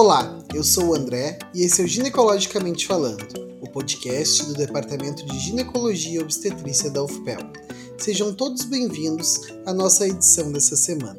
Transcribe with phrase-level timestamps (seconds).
[0.00, 3.26] Olá, eu sou o André e esse é o Ginecologicamente Falando,
[3.60, 7.40] o podcast do Departamento de Ginecologia e Obstetrícia da UFPEL.
[7.98, 11.18] Sejam todos bem-vindos à nossa edição dessa semana.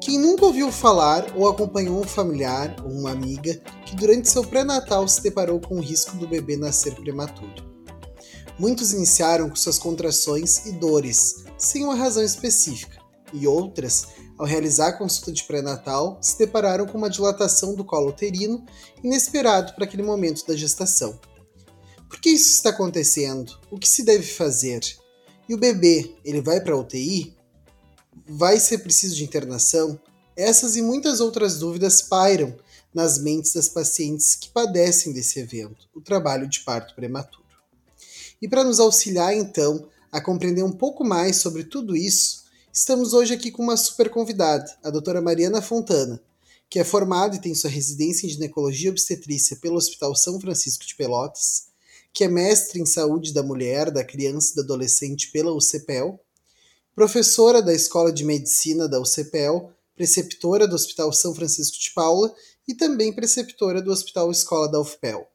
[0.00, 3.54] Quem nunca ouviu falar ou acompanhou um familiar ou uma amiga
[3.84, 7.64] que durante seu pré-natal se deparou com o risco do bebê nascer prematuro?
[8.58, 12.98] Muitos iniciaram com suas contrações e dores, sem uma razão específica,
[13.32, 14.08] e outras
[14.38, 18.64] ao realizar a consulta de pré-natal, se depararam com uma dilatação do colo uterino
[19.02, 21.18] inesperado para aquele momento da gestação.
[22.08, 23.58] Por que isso está acontecendo?
[23.70, 24.80] O que se deve fazer?
[25.48, 27.36] E o bebê, ele vai para a UTI?
[28.28, 29.98] Vai ser preciso de internação?
[30.36, 32.54] Essas e muitas outras dúvidas pairam
[32.92, 37.44] nas mentes das pacientes que padecem desse evento, o trabalho de parto prematuro.
[38.40, 42.45] E para nos auxiliar então a compreender um pouco mais sobre tudo isso,
[42.76, 46.22] Estamos hoje aqui com uma super convidada, a doutora Mariana Fontana,
[46.68, 50.84] que é formada e tem sua residência em ginecologia e obstetrícia pelo Hospital São Francisco
[50.84, 51.68] de Pelotas,
[52.12, 56.20] que é mestre em saúde da mulher, da criança e do adolescente pela UCPEL,
[56.94, 62.30] professora da Escola de Medicina da UCPEL, preceptora do Hospital São Francisco de Paula
[62.68, 65.26] e também preceptora do Hospital Escola da UFPEL.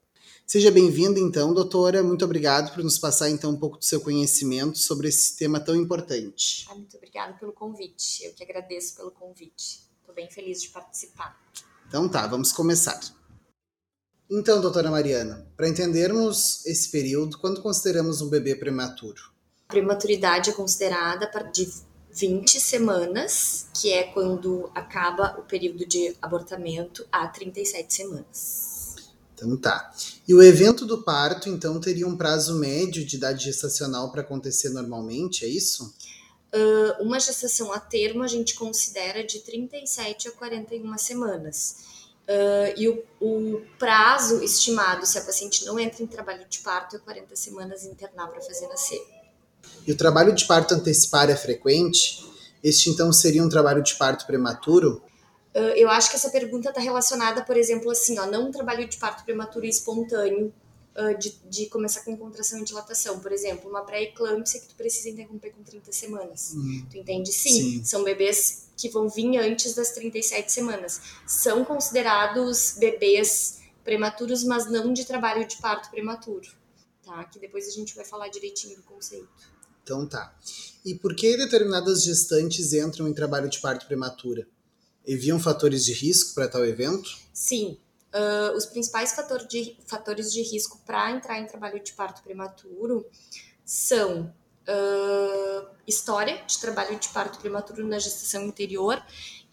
[0.52, 2.04] Seja bem-vinda, então, doutora.
[2.04, 5.74] Muito obrigado por nos passar, então, um pouco do seu conhecimento sobre esse tema tão
[5.74, 6.66] importante.
[6.70, 8.26] Ah, muito obrigada pelo convite.
[8.26, 9.80] Eu que agradeço pelo convite.
[10.02, 11.42] Estou bem feliz de participar.
[11.88, 13.00] Então tá, vamos começar.
[14.30, 19.32] Então, doutora Mariana, para entendermos esse período, quando consideramos um bebê prematuro?
[19.70, 21.72] A prematuridade é considerada de
[22.12, 28.81] 20 semanas, que é quando acaba o período de abortamento, a 37 semanas.
[29.42, 29.92] Então tá.
[30.28, 34.70] E o evento do parto, então, teria um prazo médio de idade gestacional para acontecer
[34.70, 35.94] normalmente, é isso?
[36.54, 41.78] Uh, uma gestação a termo a gente considera de 37 a 41 semanas.
[42.28, 46.96] Uh, e o, o, prazo estimado, se a paciente não entra em trabalho de parto,
[46.96, 49.02] é 40 semanas internar para fazer nascer.
[49.88, 52.30] E o trabalho de parto antecipar é frequente?
[52.64, 55.02] Este então seria um trabalho de parto prematuro?
[55.54, 58.88] Uh, eu acho que essa pergunta está relacionada, por exemplo, assim, ó, não um trabalho
[58.88, 60.54] de parto prematuro e espontâneo,
[60.96, 63.20] uh, de, de, começar com contração e dilatação.
[63.20, 66.54] Por exemplo, uma pré-eclâmpsia que tu precisa interromper com 30 semanas.
[66.56, 66.86] Hum.
[66.90, 67.32] Tu entende?
[67.32, 71.02] Sim, Sim, são bebês que vão vir antes das 37 semanas.
[71.28, 76.48] São considerados bebês prematuros, mas não de trabalho de parto prematuro.
[77.04, 77.24] Tá?
[77.26, 79.28] Que depois a gente vai falar direitinho do conceito.
[79.84, 80.34] Então tá.
[80.86, 84.48] E por que determinadas gestantes entram em trabalho de parto prematura?
[85.08, 87.18] Haviam fatores de risco para tal evento?
[87.34, 87.78] Sim.
[88.14, 93.06] Uh, os principais fator de, fatores de risco para entrar em trabalho de parto prematuro
[93.66, 94.34] são
[94.68, 99.02] uh, história de trabalho de parto prematuro na gestação interior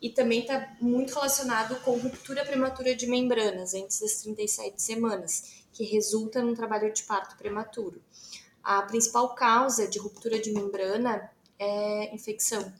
[0.03, 5.84] e também está muito relacionado com ruptura prematura de membranas antes das 37 semanas, que
[5.84, 8.00] resulta num trabalho de parto prematuro.
[8.62, 12.72] A principal causa de ruptura de membrana é infecção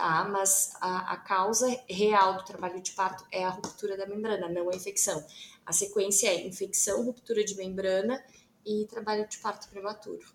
[0.00, 0.24] tá?
[0.24, 4.70] Mas a, a, causa real do trabalho de parto é a ruptura da membrana, não
[4.70, 5.22] a infecção.
[5.66, 8.22] A sequência é infecção, ruptura de membrana
[8.64, 10.26] e trabalho de parto prematuro.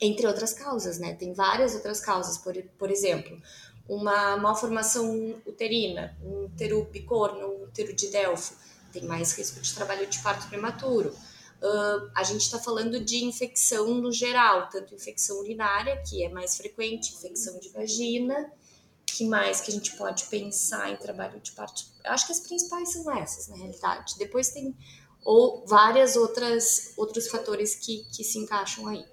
[0.00, 1.14] Entre outras causas, né?
[1.14, 3.40] Tem várias outras causas, por, por exemplo,
[3.88, 8.54] uma malformação uterina, um útero bicorno, um útero de Delfo,
[8.92, 11.10] tem mais risco de trabalho de parto prematuro.
[11.60, 16.56] Uh, a gente está falando de infecção no geral, tanto infecção urinária, que é mais
[16.56, 18.52] frequente, infecção de vagina,
[19.06, 21.86] que mais que a gente pode pensar em trabalho de parte?
[22.04, 24.14] Eu acho que as principais são essas, na realidade.
[24.18, 24.76] Depois tem
[25.24, 29.04] ou várias outras outros fatores que, que se encaixam aí.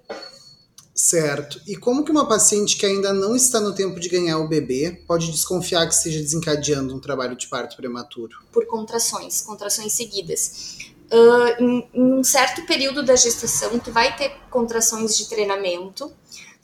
[0.94, 1.60] Certo.
[1.66, 5.02] E como que uma paciente que ainda não está no tempo de ganhar o bebê
[5.08, 8.38] pode desconfiar que esteja desencadeando um trabalho de parto prematuro?
[8.52, 10.78] Por contrações, contrações seguidas.
[11.10, 16.12] Uh, em, em um certo período da gestação, tu vai ter contrações de treinamento,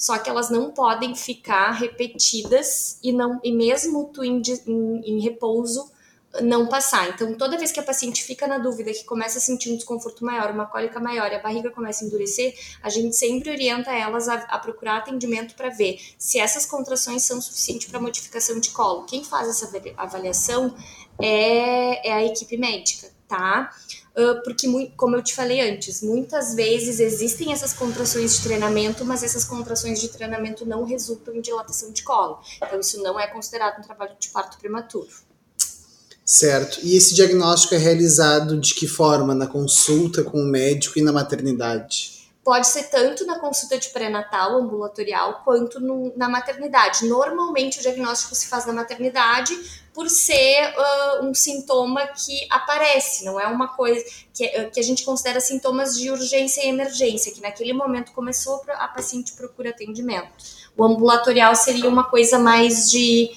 [0.01, 5.21] só que elas não podem ficar repetidas e não e mesmo tu em, em, em
[5.21, 5.93] repouso
[6.41, 7.11] não passar.
[7.11, 10.25] Então, toda vez que a paciente fica na dúvida, que começa a sentir um desconforto
[10.25, 14.27] maior, uma cólica maior e a barriga começa a endurecer, a gente sempre orienta elas
[14.27, 19.05] a, a procurar atendimento para ver se essas contrações são suficientes para modificação de colo.
[19.05, 20.75] Quem faz essa avaliação
[21.21, 23.71] é, é a equipe médica, tá?
[24.45, 24.67] Porque,
[24.97, 30.01] como eu te falei antes, muitas vezes existem essas contrações de treinamento, mas essas contrações
[30.01, 32.41] de treinamento não resultam em dilatação de colo.
[32.57, 35.09] Então, isso não é considerado um trabalho de parto prematuro.
[36.25, 36.79] Certo.
[36.83, 39.35] E esse diagnóstico é realizado de que forma?
[39.35, 42.20] Na consulta com o médico e na maternidade?
[42.43, 47.07] Pode ser tanto na consulta de pré-natal, ambulatorial, quanto no, na maternidade.
[47.07, 49.55] Normalmente o diagnóstico se faz na maternidade
[49.93, 54.03] por ser uh, um sintoma que aparece, não é uma coisa
[54.33, 58.89] que, que a gente considera sintomas de urgência e emergência, que naquele momento começou, a
[58.89, 60.31] paciente procura atendimento.
[60.77, 63.31] O ambulatorial seria uma coisa mais de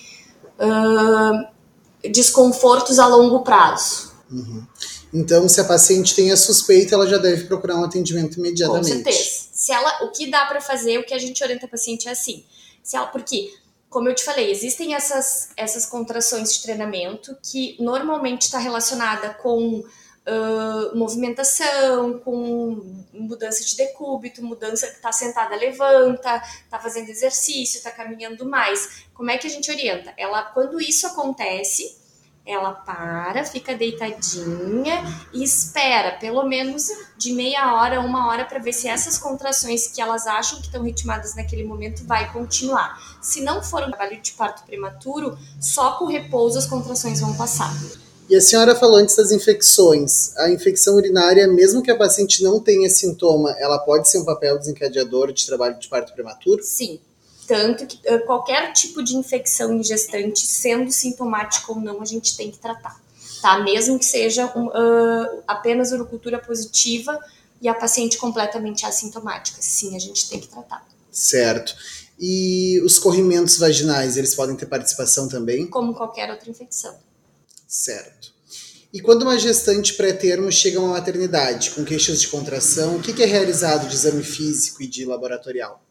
[0.60, 4.14] uh, desconfortos a longo prazo.
[4.32, 4.66] Uhum.
[5.14, 8.88] Então, se a paciente tem a suspeita, ela já deve procurar um atendimento imediatamente.
[8.88, 9.48] Com certeza.
[9.54, 12.12] Se ela, o que dá para fazer, o que a gente orienta a paciente é
[12.12, 12.44] assim.
[12.82, 13.54] Se ela, porque,
[13.90, 19.84] como eu te falei, existem essas, essas contrações de treinamento que normalmente está relacionada com
[20.26, 27.92] Uh, movimentação, com mudança de decúbito, mudança que está sentada, levanta, está fazendo exercício, está
[27.92, 29.04] caminhando mais.
[29.14, 30.14] Como é que a gente orienta?
[30.16, 31.98] Ela, quando isso acontece,
[32.46, 35.02] ela para, fica deitadinha
[35.34, 36.88] e espera pelo menos
[37.18, 40.84] de meia hora, uma hora para ver se essas contrações que elas acham que estão
[40.84, 43.00] ritmadas naquele momento vai continuar.
[43.22, 47.74] Se não for um trabalho de parto prematuro, só com repouso as contrações vão passar.
[48.30, 50.36] E a senhora falou antes das infecções.
[50.38, 54.58] A infecção urinária, mesmo que a paciente não tenha sintoma, ela pode ser um papel
[54.58, 56.64] desencadeador de trabalho de parto prematuro?
[56.64, 57.00] Sim,
[57.54, 62.36] tanto que uh, qualquer tipo de infecção em gestante, sendo sintomática ou não, a gente
[62.36, 63.00] tem que tratar,
[63.44, 63.60] tá?
[63.60, 67.20] Mesmo que seja um, uh, apenas urocultura positiva
[67.62, 70.84] e a paciente completamente assintomática, sim, a gente tem que tratar.
[71.12, 71.76] Certo.
[72.20, 75.68] E os corrimentos vaginais, eles podem ter participação também?
[75.68, 76.96] Como qualquer outra infecção.
[77.68, 78.34] Certo.
[78.92, 83.22] E quando uma gestante pré-termo chega a uma maternidade com queixas de contração, o que
[83.22, 85.84] é realizado de exame físico e de laboratorial?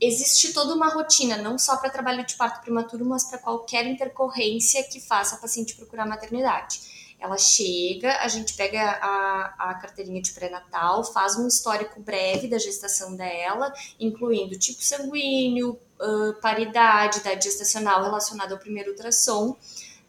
[0.00, 4.82] Existe toda uma rotina, não só para trabalho de parto prematuro, mas para qualquer intercorrência
[4.84, 6.94] que faça a paciente procurar maternidade.
[7.18, 12.58] Ela chega, a gente pega a, a carteirinha de pré-natal, faz um histórico breve da
[12.58, 19.56] gestação dela, incluindo tipo sanguíneo, uh, paridade, idade gestacional relacionada ao primeiro ultrassom.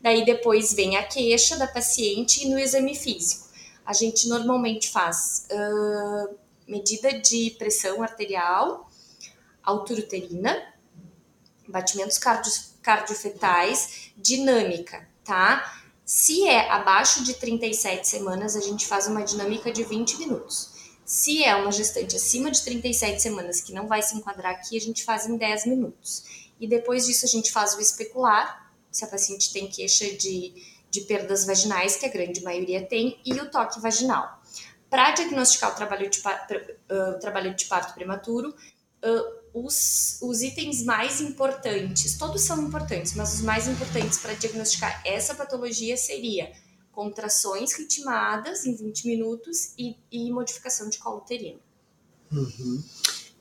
[0.02, 3.48] Daí depois vem a queixa da paciente e no exame físico.
[3.86, 6.36] A gente normalmente faz uh,
[6.68, 8.90] medida de pressão arterial,
[9.66, 10.74] altura uterina,
[11.68, 12.52] batimentos cardio,
[12.82, 15.82] cardiofetais, dinâmica, tá?
[16.06, 20.76] Se é abaixo de 37 semanas, a gente faz uma dinâmica de 20 minutos.
[21.04, 24.82] Se é uma gestante acima de 37 semanas que não vai se enquadrar aqui, a
[24.82, 26.52] gente faz em 10 minutos.
[26.60, 30.54] E depois disso a gente faz o especular, se a paciente tem queixa de,
[30.90, 34.42] de perdas vaginais, que a grande maioria tem, e o toque vaginal.
[34.90, 41.22] Para diagnosticar o trabalho de, uh, trabalho de parto prematuro, uh, os, os itens mais
[41.22, 46.52] importantes, todos são importantes, mas os mais importantes para diagnosticar essa patologia seria
[46.92, 51.60] contrações ritmadas em 20 minutos e, e modificação de colo uterino.
[52.30, 52.84] Uhum.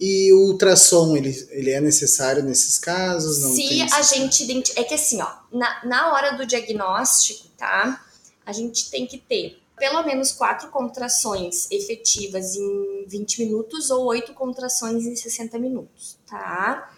[0.00, 3.40] E o ultrassom, ele, ele é necessário nesses casos?
[3.40, 4.80] Não Se a gente identifica.
[4.80, 8.04] É que assim, ó, na, na hora do diagnóstico, tá?
[8.46, 14.32] A gente tem que ter pelo menos quatro contrações efetivas em 20 minutos ou oito
[14.34, 16.90] contrações em 60 minutos, tá?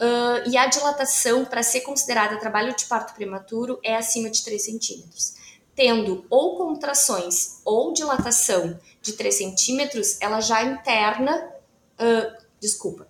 [0.00, 4.62] Uh, e a dilatação, para ser considerada trabalho de parto prematuro, é acima de 3
[4.62, 5.34] centímetros.
[5.74, 11.52] Tendo ou contrações ou dilatação de 3 centímetros, ela já interna,
[12.00, 13.07] uh, desculpa,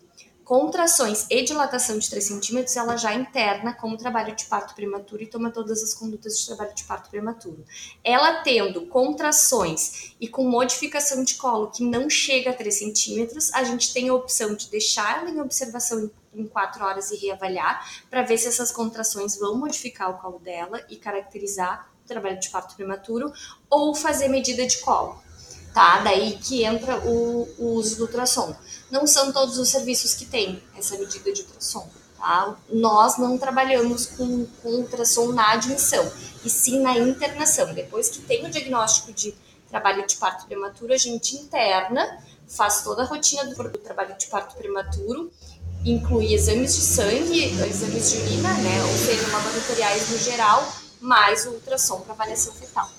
[0.48, 5.26] contrações e dilatação de 3 centímetros, ela já interna como trabalho de parto prematuro e
[5.26, 7.66] toma todas as condutas de trabalho de parto prematuro.
[8.02, 13.62] Ela tendo contrações e com modificação de colo que não chega a 3 centímetros, a
[13.62, 18.22] gente tem a opção de deixar ela em observação em 4 horas e reavaliar para
[18.22, 22.74] ver se essas contrações vão modificar o colo dela e caracterizar o trabalho de parto
[22.74, 23.30] prematuro
[23.68, 25.27] ou fazer medida de colo
[25.78, 26.00] tá?
[26.00, 28.52] Daí que entra o, o uso do ultrassom.
[28.90, 32.56] Não são todos os serviços que têm essa medida de ultrassom, tá?
[32.68, 36.10] Nós não trabalhamos com, com ultrassom na admissão,
[36.44, 37.72] e sim na internação.
[37.72, 39.32] Depois que tem o diagnóstico de
[39.70, 42.18] trabalho de parto prematuro, a gente interna,
[42.48, 45.30] faz toda a rotina do, do trabalho de parto prematuro,
[45.84, 51.50] inclui exames de sangue, exames de urina, né, ou seja, laboratoriais no geral, mais o
[51.50, 52.90] ultrassom para avaliação fetal.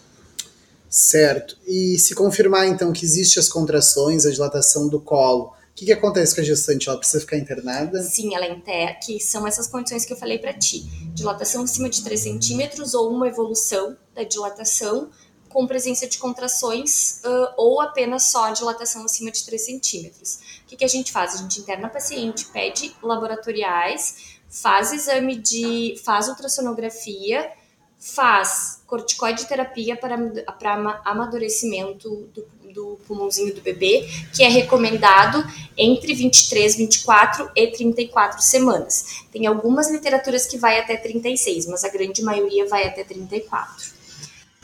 [0.89, 1.58] Certo.
[1.67, 5.93] E se confirmar, então, que existe as contrações, a dilatação do colo, o que, que
[5.93, 6.89] acontece com a gestante?
[6.89, 8.01] Ela precisa ficar internada?
[8.01, 10.81] Sim, ela é interna, que são essas condições que eu falei para ti.
[11.13, 15.10] Dilatação acima de 3 centímetros ou uma evolução da dilatação
[15.48, 20.39] com presença de contrações uh, ou apenas só dilatação acima de 3 centímetros.
[20.63, 21.34] O que, que a gente faz?
[21.34, 25.96] A gente interna a paciente, pede laboratoriais, faz exame de.
[26.03, 27.51] faz ultrassonografia,
[28.00, 30.18] faz corticoide terapia para,
[30.58, 35.44] para amadurecimento do, do pulmãozinho do bebê, que é recomendado
[35.77, 39.24] entre 23, 24 e 34 semanas.
[39.32, 44.00] Tem algumas literaturas que vai até 36, mas a grande maioria vai até 34.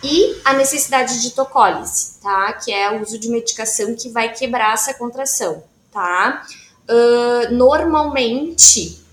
[0.04, 2.54] E a necessidade de tocólise, tá?
[2.54, 6.46] Que é o uso de medicação que vai quebrar essa contração, tá?
[6.88, 9.04] Uh, normalmente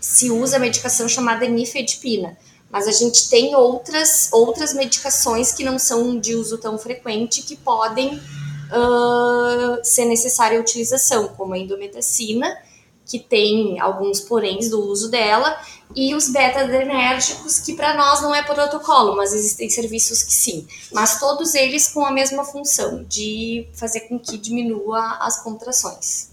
[0.00, 2.38] se usa a medicação chamada nifedipina,
[2.70, 7.56] mas a gente tem outras, outras medicações que não são de uso tão frequente que
[7.56, 12.56] podem uh, ser necessária a utilização, como a endometacina,
[13.04, 15.56] que tem alguns poréns do uso dela,
[15.94, 20.66] e os beta-adrenérgicos, que para nós não é protocolo, mas existem serviços que sim.
[20.92, 26.30] Mas todos eles com a mesma função, de fazer com que diminua as contrações.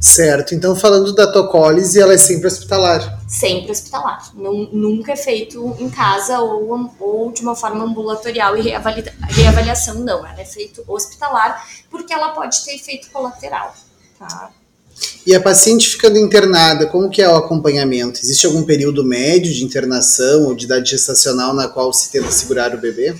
[0.00, 3.15] Certo, então falando da tocólise, ela é sempre hospitalar?
[3.26, 9.12] Sempre hospitalar, nunca é feito em casa ou, ou de uma forma ambulatorial e reavalia,
[9.28, 13.74] reavaliação, não, ela é feito hospitalar porque ela pode ter efeito colateral,
[14.16, 14.52] tá?
[15.26, 18.20] E a paciente ficando internada, como que é o acompanhamento?
[18.22, 22.74] Existe algum período médio de internação ou de idade gestacional na qual se tenta segurar
[22.74, 23.14] o bebê?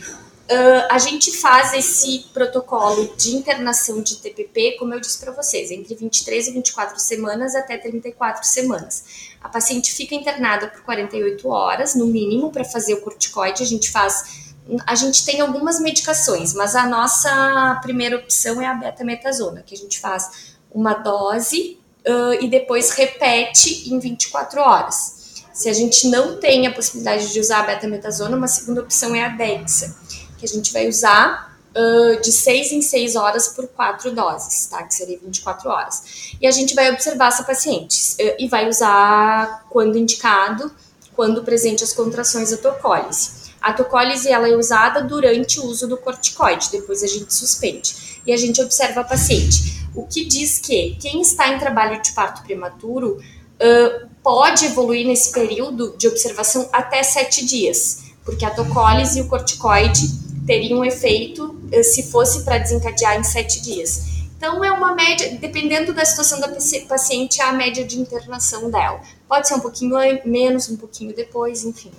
[0.48, 5.72] Uh, a gente faz esse protocolo de internação de TPP, como eu disse para vocês,
[5.72, 9.04] entre 23 e 24 semanas até 34 semanas.
[9.42, 13.64] A paciente fica internada por 48 horas, no mínimo, para fazer o corticoide.
[13.64, 14.46] A gente faz.
[14.86, 19.78] A gente tem algumas medicações, mas a nossa primeira opção é a betametasona, que a
[19.78, 21.76] gente faz uma dose
[22.06, 25.42] uh, e depois repete em 24 horas.
[25.52, 29.24] Se a gente não tem a possibilidade de usar a betametasona, uma segunda opção é
[29.24, 29.96] a Dexa
[30.38, 34.82] que a gente vai usar uh, de 6 em 6 horas por 4 doses, tá?
[34.82, 36.32] Que seria 24 horas.
[36.40, 40.72] E a gente vai observar essa paciente uh, e vai usar quando indicado,
[41.14, 43.46] quando presente as contrações a tocólise.
[43.60, 48.20] A tocólise ela é usada durante o uso do corticoide, depois a gente suspende.
[48.26, 49.86] E a gente observa a paciente.
[49.94, 55.32] O que diz que quem está em trabalho de parto prematuro uh, pode evoluir nesse
[55.32, 61.58] período de observação até 7 dias, porque a tocólise e o corticoide teria um efeito
[61.72, 64.16] eh, se fosse para desencadear em sete dias.
[64.36, 66.48] Então, é uma média, dependendo da situação da
[66.88, 69.00] paciente, é a média de internação dela.
[69.26, 71.90] Pode ser um pouquinho menos, um pouquinho depois, enfim.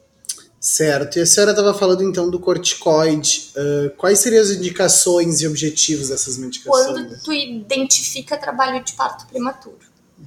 [0.59, 1.17] Certo.
[1.17, 3.51] E a senhora estava falando então do corticoide.
[3.55, 6.85] Uh, quais seriam as indicações e objetivos dessas medicações?
[6.87, 9.77] Quando tu identifica trabalho de parto prematuro,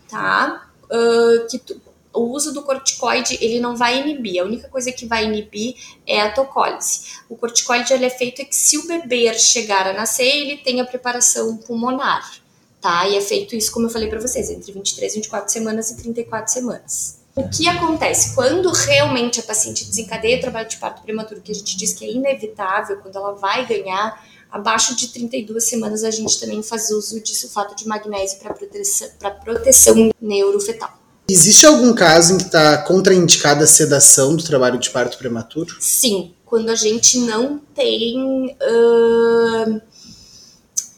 [0.08, 0.68] tá?
[0.86, 1.80] Uh, que tu,
[2.12, 5.76] o uso do corticoide ele não vai inibir, a única coisa que vai inibir
[6.06, 7.20] é a tocólise.
[7.28, 10.80] O corticoide ele é feito é que se o bebê chegar a nascer, ele tem
[10.80, 12.38] a preparação pulmonar,
[12.80, 13.08] tá?
[13.08, 16.52] E é feito isso, como eu falei para vocês, entre 23, 24 semanas e 34
[16.52, 17.20] semanas.
[17.34, 18.34] O que acontece?
[18.34, 22.04] Quando realmente a paciente desencadeia o trabalho de parto prematuro, que a gente diz que
[22.04, 27.20] é inevitável, quando ela vai ganhar, abaixo de 32 semanas a gente também faz uso
[27.20, 29.08] de sulfato de magnésio para proteção,
[29.44, 30.99] proteção neurofetal.
[31.30, 35.76] Existe algum caso em que está contraindicada a sedação do trabalho de parto prematuro?
[35.78, 38.56] Sim, quando a gente não tem.
[38.60, 39.80] Uh,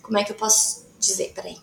[0.01, 1.33] como é que eu posso dizer?
[1.35, 1.57] Peraí.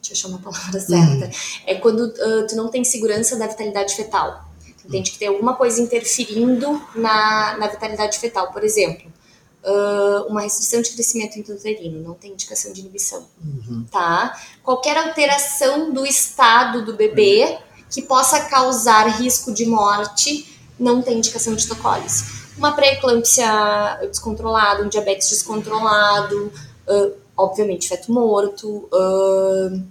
[0.00, 1.26] Deixa eu achar uma palavra certa.
[1.26, 1.30] Hum.
[1.66, 4.48] É quando uh, tu não tem segurança da vitalidade fetal.
[4.82, 8.50] Entende que tem alguma coisa interferindo na, na vitalidade fetal.
[8.50, 9.12] Por exemplo,
[9.62, 13.26] uh, uma restrição de crescimento intrauterino, não tem indicação de inibição.
[13.44, 13.84] Uhum.
[13.90, 14.40] Tá?
[14.62, 17.58] Qualquer alteração do estado do bebê
[17.90, 22.24] que possa causar risco de morte, não tem indicação de tocólise.
[22.56, 26.52] Uma pré-eclâmpsia descontrolada, um diabetes descontrolado,
[26.88, 29.82] uh, obviamente feto morto, uh,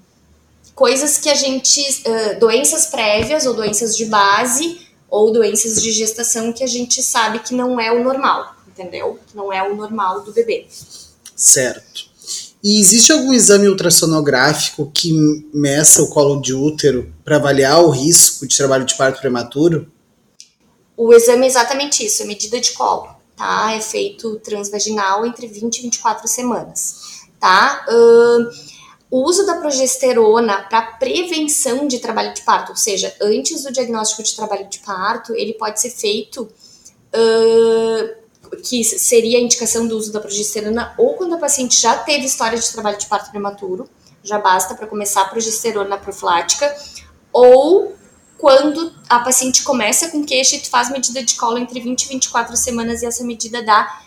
[0.74, 1.82] coisas que a gente.
[1.82, 7.40] Uh, doenças prévias ou doenças de base ou doenças de gestação que a gente sabe
[7.40, 9.20] que não é o normal, entendeu?
[9.34, 10.68] Não é o normal do bebê.
[11.36, 12.09] Certo.
[12.62, 15.14] E existe algum exame ultrassonográfico que
[15.54, 19.90] meça o colo de útero para avaliar o risco de trabalho de parto prematuro?
[20.98, 23.72] O exame é exatamente isso, é medida de colo, tá?
[23.74, 27.86] É feito transvaginal entre 20 e 24 semanas, tá?
[27.88, 28.50] Uh,
[29.10, 34.22] o uso da progesterona para prevenção de trabalho de parto, ou seja, antes do diagnóstico
[34.22, 38.20] de trabalho de parto, ele pode ser feito uh,
[38.64, 42.58] que seria a indicação do uso da progesterona ou quando a paciente já teve história
[42.58, 43.90] de trabalho de parto prematuro,
[44.24, 46.76] já basta para começar a progesterona profilática,
[47.32, 47.96] ou
[48.38, 52.08] quando a paciente começa com queixa e tu faz medida de colo entre 20 e
[52.08, 54.02] 24 semanas e essa medida dá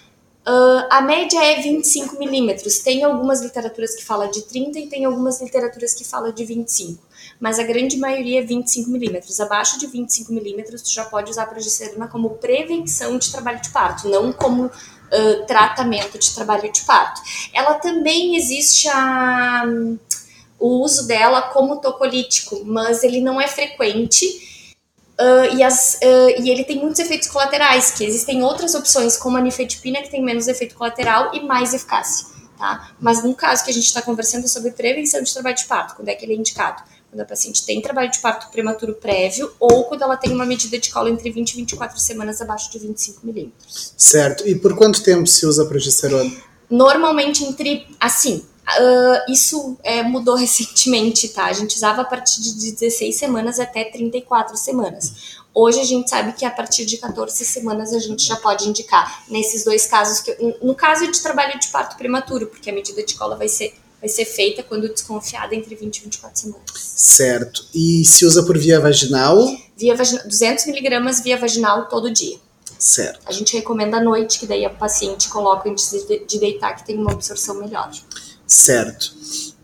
[0.44, 2.80] Uh, a média é 25 milímetros.
[2.80, 7.00] Tem algumas literaturas que falam de 30 e tem algumas literaturas que falam de 25.
[7.42, 9.40] Mas a grande maioria é 25 milímetros.
[9.40, 14.08] Abaixo de 25 milímetros, tu já pode usar progesterona como prevenção de trabalho de parto,
[14.08, 17.20] não como uh, tratamento de trabalho de parto.
[17.52, 19.98] Ela também existe a, um,
[20.56, 24.24] o uso dela como tocolítico, mas ele não é frequente.
[25.20, 29.36] Uh, e, as, uh, e, ele tem muitos efeitos colaterais, que existem outras opções, como
[29.36, 32.24] a nifedipina, que tem menos efeito colateral e mais eficácia,
[32.56, 32.92] tá?
[33.00, 36.08] Mas no caso que a gente está conversando sobre prevenção de trabalho de parto, quando
[36.08, 36.84] é que ele é indicado?
[37.12, 40.78] Quando a paciente tem trabalho de parto prematuro prévio ou quando ela tem uma medida
[40.78, 43.92] de colo entre 20 e 24 semanas abaixo de 25 milímetros.
[43.98, 44.48] Certo.
[44.48, 46.32] E por quanto tempo se usa progesterona?
[46.70, 51.46] Normalmente entre, assim, Uh, isso é, mudou recentemente, tá?
[51.46, 55.36] A gente usava a partir de 16 semanas até 34 semanas.
[55.52, 59.24] Hoje a gente sabe que a partir de 14 semanas a gente já pode indicar.
[59.28, 63.14] Nesses dois casos, que, no caso de trabalho de parto prematuro, porque a medida de
[63.14, 66.64] cola vai ser, vai ser feita quando desconfiada entre 20 e 24 semanas.
[66.74, 67.64] Certo.
[67.72, 69.38] E se usa por via vaginal?
[69.76, 72.36] Via vaginal, 200 miligramas via vaginal todo dia.
[72.76, 73.20] Certo.
[73.24, 76.84] A gente recomenda à noite, que daí a paciente coloca antes de, de deitar, que
[76.84, 77.92] tem uma absorção melhor.
[78.44, 79.14] Certo.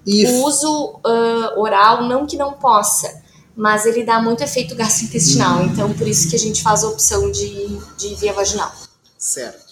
[0.06, 0.24] E...
[0.24, 3.20] O uso uh, oral, não que não possa,
[3.56, 7.28] mas ele dá muito efeito gastrointestinal, então por isso que a gente faz a opção
[7.32, 8.72] de, de via vaginal.
[9.18, 9.67] Certo.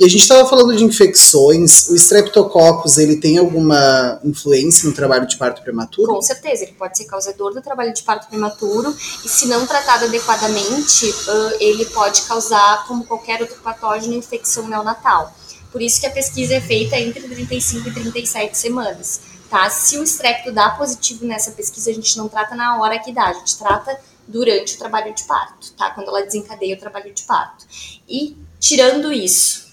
[0.00, 5.26] E a gente estava falando de infecções, o Streptococcus, ele tem alguma influência no trabalho
[5.26, 6.14] de parto prematuro?
[6.14, 8.90] Com certeza, ele pode ser causador do trabalho de parto prematuro
[9.24, 11.14] e se não tratado adequadamente,
[11.60, 15.32] ele pode causar, como qualquer outro patógeno, infecção neonatal.
[15.70, 19.20] Por isso que a pesquisa é feita entre 35 e 37 semanas.
[19.48, 19.68] Tá?
[19.68, 23.26] Se o estrepto dá positivo nessa pesquisa, a gente não trata na hora que dá,
[23.26, 25.90] a gente trata durante o trabalho de parto, tá?
[25.90, 27.66] Quando ela desencadeia o trabalho de parto.
[28.08, 29.71] E tirando isso,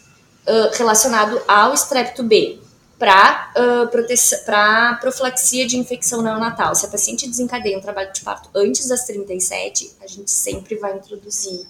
[0.49, 2.59] uh, relacionado ao estrepto B,
[2.99, 6.75] para uh, profilaxia de infecção neonatal.
[6.75, 10.97] Se a paciente desencadeia um trabalho de parto antes das 37, a gente sempre vai
[10.97, 11.61] introduzir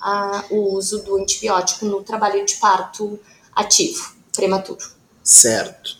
[0.00, 3.20] uh, o uso do antibiótico no trabalho de parto
[3.54, 4.86] ativo, prematuro.
[5.22, 5.90] Certo.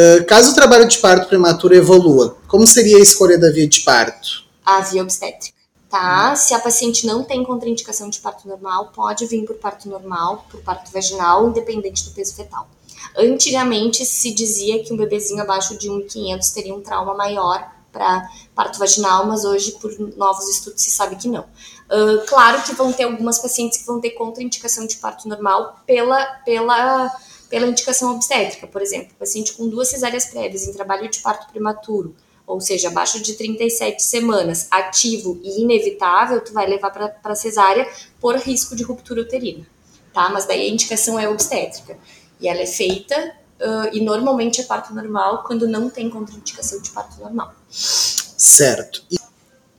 [0.00, 3.80] Uh, caso o trabalho de parto prematuro evolua, como seria a escolha da via de
[3.80, 4.44] parto?
[4.64, 5.59] A via obstétrica.
[5.90, 6.36] Tá?
[6.36, 10.62] Se a paciente não tem contraindicação de parto normal, pode vir por parto normal, por
[10.62, 12.68] parto vaginal, independente do peso fetal.
[13.16, 18.78] Antigamente se dizia que um bebezinho abaixo de 1,500 teria um trauma maior para parto
[18.78, 21.42] vaginal, mas hoje, por novos estudos, se sabe que não.
[21.42, 26.24] Uh, claro que vão ter algumas pacientes que vão ter contraindicação de parto normal pela,
[26.44, 27.10] pela,
[27.48, 32.14] pela indicação obstétrica, por exemplo, paciente com duas cesáreas prévias em trabalho de parto prematuro,
[32.50, 37.88] ou seja, abaixo de 37 semanas, ativo e inevitável, tu vai levar para cesárea
[38.20, 39.66] por risco de ruptura uterina,
[40.12, 40.28] tá?
[40.28, 41.96] Mas daí a indicação é obstétrica.
[42.40, 43.16] E ela é feita
[43.60, 47.54] uh, e normalmente é parto normal quando não tem contraindicação de parto normal.
[47.70, 49.04] Certo.
[49.10, 49.16] E,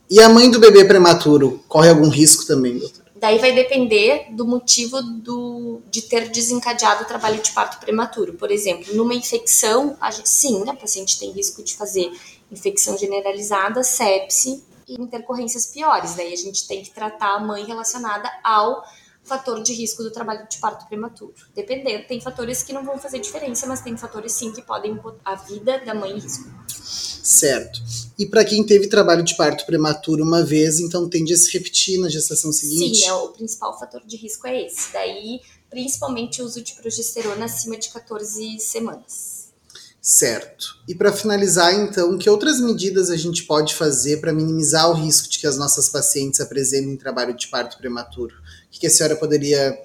[0.09, 3.01] e a mãe do bebê prematuro corre algum risco também, doutor?
[3.21, 8.33] Daí vai depender do motivo do, de ter desencadeado o trabalho de parto prematuro.
[8.33, 12.11] Por exemplo, numa infecção, gente, sim, né, a paciente tem risco de fazer
[12.51, 16.15] infecção generalizada, sepse e intercorrências piores.
[16.15, 18.83] Daí a gente tem que tratar a mãe relacionada ao
[19.23, 21.33] fator de risco do trabalho de parto prematuro.
[21.55, 25.31] Dependendo, tem fatores que não vão fazer diferença, mas tem fatores sim que podem botar
[25.31, 26.49] a vida da mãe em risco.
[27.23, 27.81] Certo.
[28.17, 31.99] E para quem teve trabalho de parto prematuro uma vez, então tende a se repetir
[31.99, 32.99] na gestação seguinte?
[32.99, 34.91] Sim, é, o principal fator de risco é esse.
[34.91, 39.40] Daí, principalmente o uso de progesterona acima de 14 semanas.
[40.01, 40.79] Certo.
[40.87, 45.29] E para finalizar, então, que outras medidas a gente pode fazer para minimizar o risco
[45.29, 48.33] de que as nossas pacientes apresentem trabalho de parto prematuro?
[48.35, 49.77] O que a senhora poderia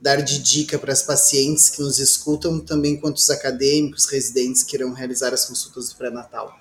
[0.00, 4.76] dar de dica para as pacientes que nos escutam, também quanto os acadêmicos, residentes que
[4.76, 6.54] irão realizar as consultas do pré-natal?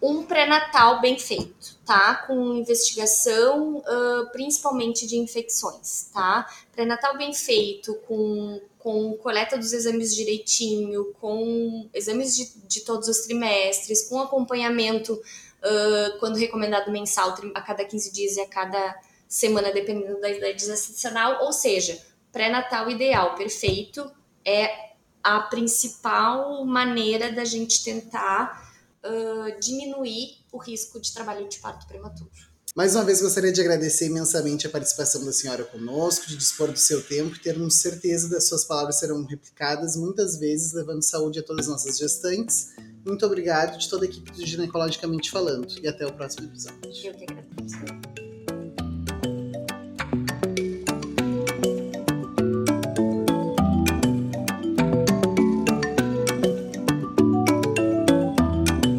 [0.00, 2.16] Um pré-natal bem feito, tá?
[2.26, 6.46] Com investigação, uh, principalmente de infecções, tá?
[6.72, 13.20] Pré-natal bem feito, com, com coleta dos exames direitinho, com exames de, de todos os
[13.20, 19.72] trimestres, com acompanhamento, uh, quando recomendado mensal, a cada 15 dias e a cada semana,
[19.72, 21.98] dependendo da idade gestacional, ou seja,
[22.30, 24.10] pré-natal ideal, perfeito,
[24.44, 24.86] é
[25.22, 28.65] a principal maneira da gente tentar
[29.06, 32.30] uh, diminuir o risco de trabalho de parto prematuro.
[32.76, 36.78] Mais uma vez, gostaria de agradecer imensamente a participação da senhora conosco, de dispor do
[36.78, 41.42] seu tempo e termos certeza das suas palavras serão replicadas muitas vezes, levando saúde a
[41.42, 42.74] todas as nossas gestantes.
[43.02, 46.78] Muito obrigado de toda a equipe do Ginecologicamente Falando e até o próximo episódio.
[47.02, 48.05] Eu que agradeço.